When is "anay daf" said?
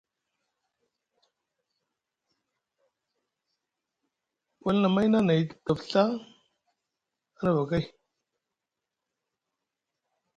5.19-5.79